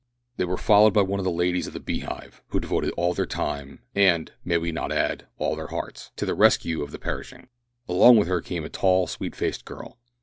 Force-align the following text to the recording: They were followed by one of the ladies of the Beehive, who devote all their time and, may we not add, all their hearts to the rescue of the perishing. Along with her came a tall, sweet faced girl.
They 0.37 0.45
were 0.45 0.57
followed 0.57 0.95
by 0.95 1.03
one 1.03 1.19
of 1.19 1.23
the 1.25 1.31
ladies 1.31 1.67
of 1.67 1.73
the 1.73 1.79
Beehive, 1.79 2.41
who 2.47 2.59
devote 2.59 2.89
all 2.97 3.13
their 3.13 3.27
time 3.27 3.81
and, 3.93 4.31
may 4.43 4.57
we 4.57 4.71
not 4.71 4.91
add, 4.91 5.27
all 5.37 5.55
their 5.55 5.67
hearts 5.67 6.09
to 6.15 6.25
the 6.25 6.33
rescue 6.33 6.81
of 6.81 6.89
the 6.89 6.97
perishing. 6.97 7.49
Along 7.87 8.17
with 8.17 8.27
her 8.27 8.41
came 8.41 8.63
a 8.63 8.67
tall, 8.69 9.05
sweet 9.05 9.35
faced 9.35 9.63
girl. 9.63 9.99